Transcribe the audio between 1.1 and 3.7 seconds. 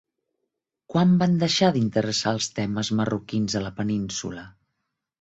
van deixar d'interessar els temes marroquins a